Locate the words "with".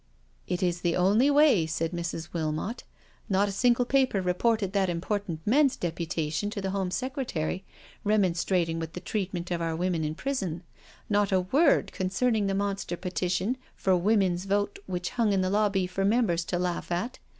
8.79-8.93